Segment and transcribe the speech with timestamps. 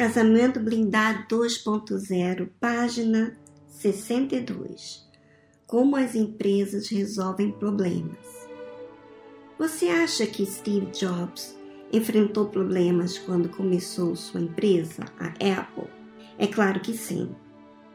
[0.00, 3.36] Casamento Blindado 2.0, página
[3.66, 5.06] 62.
[5.66, 8.48] Como as empresas resolvem problemas.
[9.58, 11.54] Você acha que Steve Jobs
[11.92, 15.90] enfrentou problemas quando começou sua empresa, a Apple?
[16.38, 17.36] É claro que sim.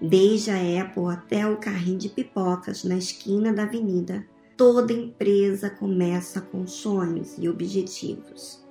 [0.00, 6.40] Desde a Apple até o carrinho de pipocas na esquina da avenida, toda empresa começa
[6.40, 8.64] com sonhos e objetivos,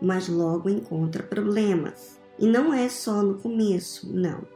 [0.00, 2.17] mas logo encontra problemas.
[2.38, 4.46] E não é só no começo, não.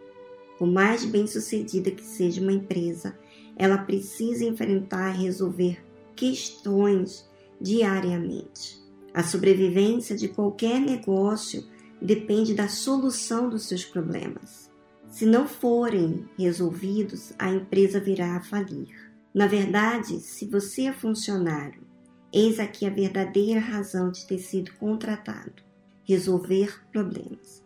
[0.58, 3.18] Por mais bem sucedida que seja uma empresa,
[3.56, 5.82] ela precisa enfrentar e resolver
[6.14, 7.28] questões
[7.60, 8.80] diariamente.
[9.12, 11.64] A sobrevivência de qualquer negócio
[12.00, 14.70] depende da solução dos seus problemas.
[15.08, 18.88] Se não forem resolvidos, a empresa virá a falir.
[19.34, 21.82] Na verdade, se você é funcionário,
[22.32, 25.62] eis aqui a verdadeira razão de ter sido contratado:
[26.04, 27.61] resolver problemas.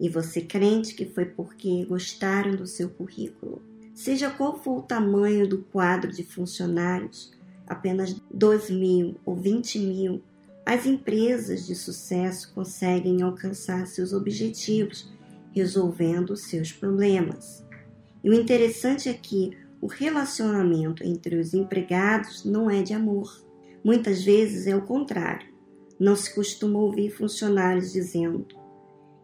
[0.00, 3.62] E você crente que foi porque gostaram do seu currículo.
[3.94, 7.32] Seja qual for o tamanho do quadro de funcionários,
[7.66, 10.22] apenas 2 mil ou 20 mil,
[10.64, 15.12] as empresas de sucesso conseguem alcançar seus objetivos
[15.52, 17.64] resolvendo seus problemas.
[18.22, 23.42] E o interessante é que o relacionamento entre os empregados não é de amor.
[23.82, 25.48] Muitas vezes é o contrário.
[25.98, 28.46] Não se costuma ouvir funcionários dizendo: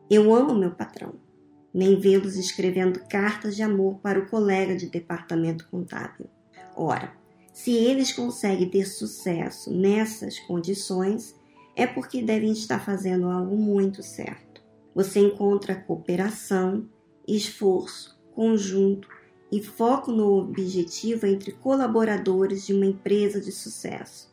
[0.08, 1.14] Eu amo meu patrão,
[1.74, 6.26] nem vê-los escrevendo cartas de amor para o colega de departamento contábil.
[6.76, 7.12] Ora,
[7.52, 11.34] se eles conseguem ter sucesso nessas condições,
[11.74, 14.62] é porque devem estar fazendo algo muito certo.
[14.94, 16.88] Você encontra cooperação,
[17.26, 19.08] esforço, conjunto
[19.50, 24.32] e foco no objetivo entre colaboradores de uma empresa de sucesso.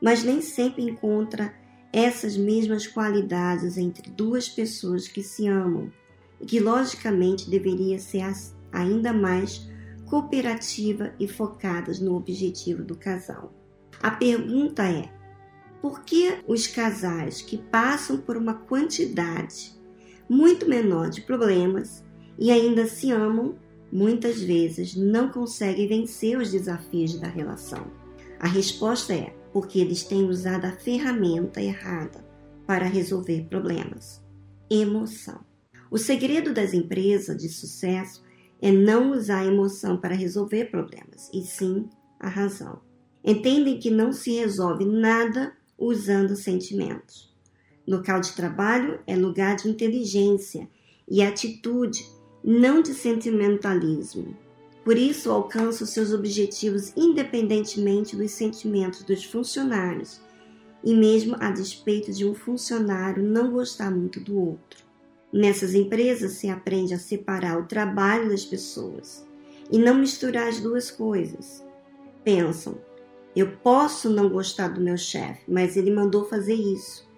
[0.00, 1.54] Mas nem sempre encontra
[1.96, 5.90] essas mesmas qualidades entre duas pessoas que se amam
[6.38, 8.30] e que logicamente deveria ser
[8.70, 9.66] ainda mais
[10.04, 13.50] cooperativa e focadas no objetivo do casal.
[14.02, 15.10] A pergunta é:
[15.80, 19.74] por que os casais que passam por uma quantidade
[20.28, 22.04] muito menor de problemas
[22.38, 23.56] e ainda se amam,
[23.90, 27.90] muitas vezes não conseguem vencer os desafios da relação?
[28.38, 32.22] A resposta é porque eles têm usado a ferramenta errada
[32.66, 34.22] para resolver problemas:
[34.68, 35.40] emoção.
[35.90, 38.22] O segredo das empresas de sucesso
[38.60, 41.88] é não usar a emoção para resolver problemas, e sim
[42.20, 42.82] a razão.
[43.24, 47.34] Entendem que não se resolve nada usando sentimentos.
[47.88, 50.68] Local de trabalho é lugar de inteligência
[51.08, 52.06] e atitude,
[52.44, 54.36] não de sentimentalismo.
[54.86, 60.20] Por isso, alcança os seus objetivos independentemente dos sentimentos dos funcionários
[60.84, 64.84] e mesmo a despeito de um funcionário não gostar muito do outro.
[65.32, 69.26] Nessas empresas se aprende a separar o trabalho das pessoas
[69.72, 71.64] e não misturar as duas coisas.
[72.22, 72.78] Pensam,
[73.34, 77.10] eu posso não gostar do meu chefe, mas ele mandou fazer isso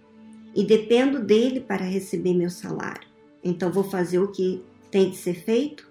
[0.54, 3.06] e dependo dele para receber meu salário.
[3.44, 5.87] Então vou fazer o que tem de ser feito?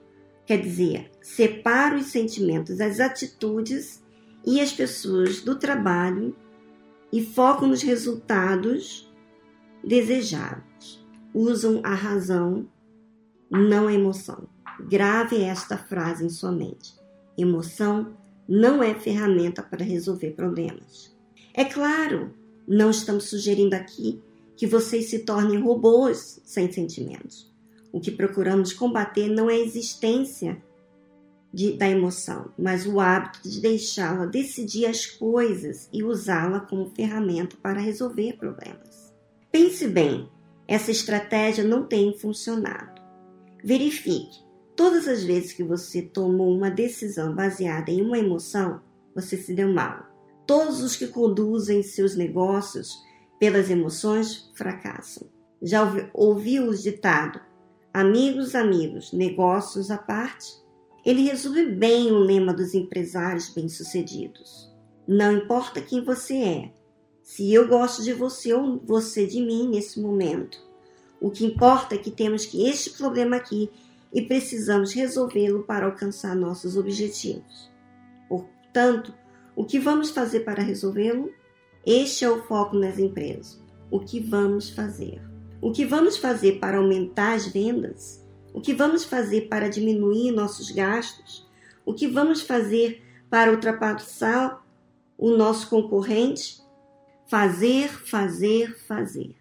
[0.47, 4.01] Quer dizer, separo os sentimentos, as atitudes
[4.45, 6.33] e as pessoas do trabalho
[7.11, 9.13] e foco nos resultados
[9.83, 12.65] desejados usam a razão,
[13.51, 14.47] não a emoção.
[14.87, 16.95] Grave esta frase em sua mente.
[17.37, 18.15] Emoção
[18.47, 21.13] não é ferramenta para resolver problemas.
[21.53, 22.33] É claro,
[22.65, 24.21] não estamos sugerindo aqui
[24.55, 27.53] que vocês se tornem robôs sem sentimentos.
[27.91, 30.61] O que procuramos combater não é a existência
[31.53, 37.55] de, da emoção, mas o hábito de deixá-la decidir as coisas e usá-la como ferramenta
[37.61, 39.13] para resolver problemas.
[39.51, 40.29] Pense bem
[40.67, 43.01] essa estratégia não tem funcionado.
[43.63, 44.45] Verifique.
[44.75, 48.81] Todas as vezes que você tomou uma decisão baseada em uma emoção,
[49.15, 50.05] você se deu mal.
[50.45, 52.97] Todos os que conduzem seus negócios
[53.39, 55.27] pelas emoções fracassam.
[55.61, 55.81] Já
[56.13, 57.39] ouviu o ditado:
[57.97, 60.53] amigos, amigos, negócios à parte?
[61.03, 64.71] Ele resume bem o lema dos empresários bem-sucedidos.
[65.07, 66.71] Não importa quem você é,
[67.23, 70.59] se eu gosto de você ou você de mim nesse momento.
[71.19, 73.67] O que importa é que temos que este problema aqui
[74.13, 77.71] e precisamos resolvê-lo para alcançar nossos objetivos.
[78.29, 79.11] Portanto,
[79.55, 81.31] o que vamos fazer para resolvê-lo?
[81.83, 83.59] Este é o foco nas empresas.
[83.89, 85.26] O que vamos fazer?
[85.61, 88.25] O que vamos fazer para aumentar as vendas?
[88.53, 91.47] O que vamos fazer para diminuir nossos gastos?
[91.85, 94.65] O que vamos fazer para ultrapassar
[95.17, 96.61] o nosso concorrente?
[97.27, 99.35] Fazer, fazer, fazer.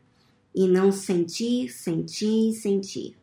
[0.54, 3.14] e não sentir, sentir, sentir.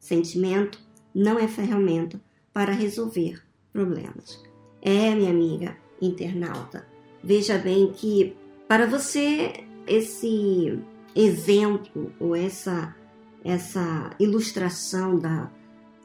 [0.00, 0.80] Sentimento
[1.14, 2.18] não é ferramenta
[2.50, 4.42] para resolver problemas.
[4.80, 6.86] É, minha amiga internauta,
[7.22, 8.34] veja bem que
[8.66, 9.52] para você
[9.86, 10.78] esse
[11.14, 12.94] exemplo ou essa
[13.44, 15.50] essa ilustração da,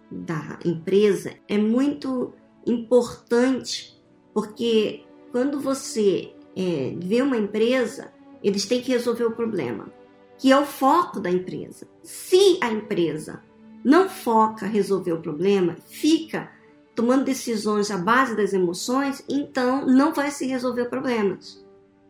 [0.10, 2.34] da empresa é muito
[2.66, 4.00] importante
[4.34, 8.14] porque quando você é, vê uma empresa,
[8.44, 9.92] eles têm que resolver o problema,
[10.38, 11.88] que é o foco da empresa.
[12.02, 13.42] Se a empresa
[13.84, 16.52] não foca resolver o problema, fica
[16.96, 21.66] tomando decisões à base das emoções, então não vai se resolver problemas.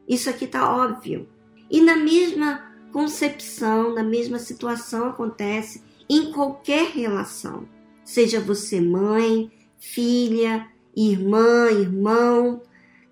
[0.08, 1.28] Isso aqui está óbvio.
[1.72, 7.68] E na mesma concepção, na mesma situação acontece em qualquer relação.
[8.06, 12.62] Seja você mãe, filha, irmã, irmão,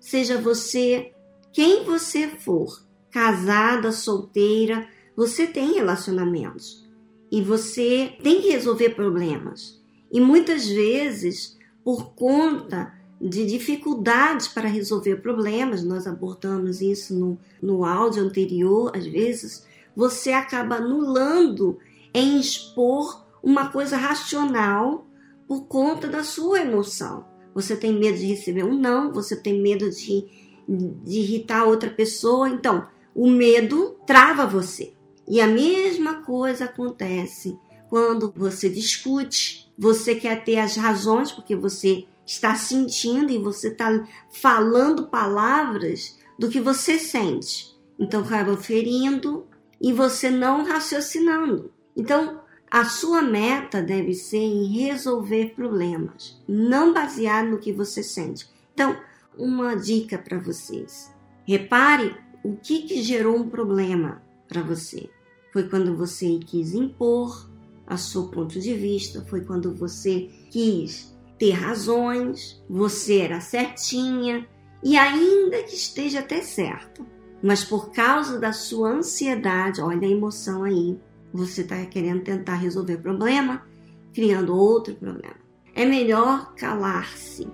[0.00, 1.12] seja você
[1.52, 6.88] quem você for, casada, solteira, você tem relacionamentos
[7.30, 9.82] e você tem que resolver problemas.
[10.10, 17.84] E muitas vezes, por conta de dificuldades para resolver problemas, nós abordamos isso no, no
[17.84, 19.64] áudio anterior, às vezes,
[19.96, 21.78] você acaba anulando
[22.14, 25.06] em expor uma coisa racional
[25.46, 27.26] por conta da sua emoção.
[27.54, 30.26] Você tem medo de receber um não, você tem medo de,
[30.66, 32.48] de irritar outra pessoa.
[32.48, 34.94] Então, o medo trava você.
[35.28, 37.58] E a mesma coisa acontece
[37.90, 39.70] quando você discute.
[39.78, 46.48] Você quer ter as razões porque você está sentindo e você está falando palavras do
[46.48, 47.76] que você sente.
[47.98, 49.46] Então, acaba ferindo
[49.82, 51.72] e você não raciocinando.
[51.96, 52.40] Então,
[52.70, 58.48] a sua meta deve ser em resolver problemas, não baseado no que você sente.
[58.72, 58.96] Então,
[59.36, 61.12] uma dica para vocês:
[61.44, 65.10] repare o que, que gerou um problema para você.
[65.52, 67.50] Foi quando você quis impor
[67.86, 74.48] a seu ponto de vista, foi quando você quis ter razões, você era certinha
[74.82, 77.04] e ainda que esteja até certo,
[77.42, 80.96] mas por causa da sua ansiedade, olha a emoção aí,
[81.32, 83.66] você está querendo tentar resolver problema,
[84.14, 85.34] criando outro problema.
[85.74, 87.48] É melhor calar-se.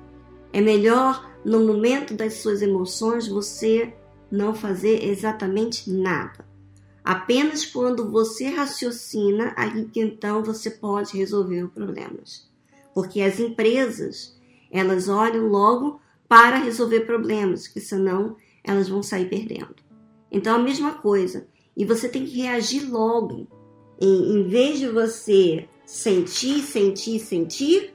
[0.53, 3.95] É melhor, no momento das suas emoções, você
[4.31, 6.47] não fazer exatamente nada.
[7.03, 12.47] Apenas quando você raciocina, aí que então você pode resolver os problemas.
[12.93, 14.37] Porque as empresas,
[14.71, 19.75] elas olham logo para resolver problemas, que senão elas vão sair perdendo.
[20.31, 21.47] Então a mesma coisa.
[21.77, 23.47] E você tem que reagir logo
[24.01, 27.95] em, em vez de você sentir, sentir, sentir,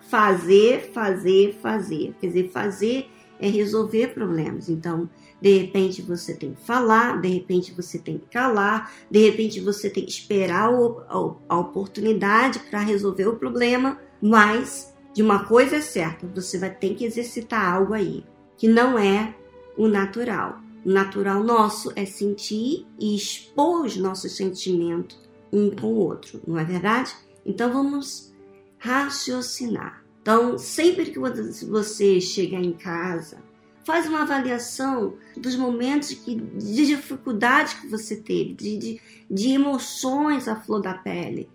[0.00, 2.14] fazer, fazer, fazer.
[2.20, 4.68] Quer dizer, fazer é resolver problemas.
[4.68, 5.08] Então,
[5.40, 9.90] de repente você tem que falar, de repente você tem que calar, de repente você
[9.90, 15.80] tem que esperar a, a oportunidade para resolver o problema, mas de uma coisa é
[15.80, 18.24] certa, você vai ter que exercitar algo aí,
[18.56, 19.34] que não é
[19.76, 20.60] o natural.
[20.84, 25.18] O natural nosso é sentir e expor os nossos sentimentos
[25.52, 27.14] um com o outro, não é verdade?
[27.46, 28.32] Então vamos
[28.78, 30.04] raciocinar.
[30.20, 31.18] Então, sempre que
[31.66, 33.38] você chegar em casa,
[33.84, 40.56] faz uma avaliação dos momentos de dificuldade que você teve, de, de, de emoções à
[40.56, 41.48] flor da pele.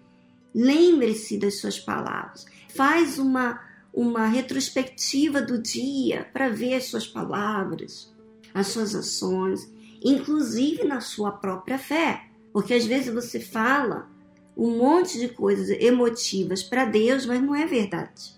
[0.53, 2.45] Lembre-se das suas palavras.
[2.75, 3.59] Faz uma,
[3.91, 8.13] uma retrospectiva do dia para ver as suas palavras,
[8.53, 9.71] as suas ações,
[10.03, 12.25] inclusive na sua própria fé.
[12.51, 14.09] Porque às vezes você fala
[14.55, 18.37] um monte de coisas emotivas para Deus, mas não é verdade.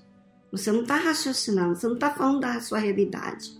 [0.51, 3.57] Você não está raciocinando, você não está falando da sua realidade.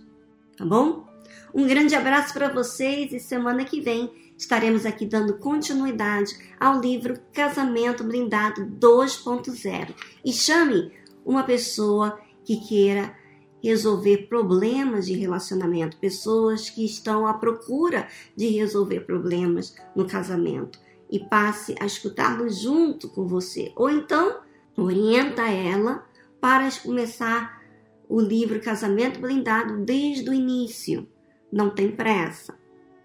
[0.56, 1.06] Tá bom?
[1.54, 7.18] Um grande abraço para vocês e semana que vem estaremos aqui dando continuidade ao livro
[7.32, 9.94] Casamento Blindado 2.0.
[10.24, 10.92] E chame
[11.24, 13.14] uma pessoa que queira
[13.62, 20.78] resolver problemas de relacionamento, pessoas que estão à procura de resolver problemas no casamento
[21.10, 23.72] e passe a escutá-lo junto com você.
[23.76, 24.40] Ou então,
[24.76, 26.04] orienta ela
[26.40, 27.62] para começar
[28.08, 31.06] o livro Casamento Blindado desde o início.
[31.52, 32.58] Não tem pressa,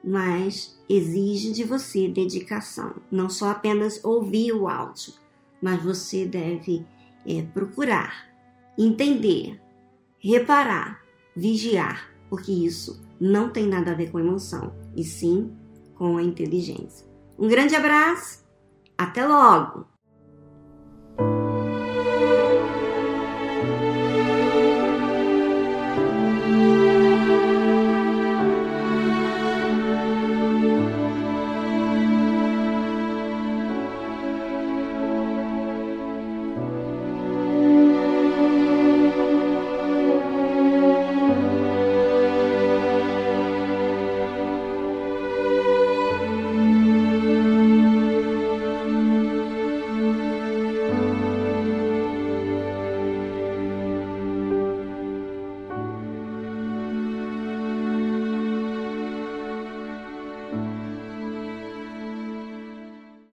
[0.04, 2.96] mas exige de você dedicação.
[3.12, 5.14] Não só apenas ouvir o áudio,
[5.62, 6.86] mas você deve
[7.26, 8.28] é, procurar
[8.78, 9.60] entender
[10.32, 11.02] reparar,
[11.36, 15.56] vigiar, porque isso não tem nada a ver com emoção, e sim
[15.96, 17.08] com a inteligência.
[17.40, 18.46] Um grande abraço,
[18.98, 19.97] até logo!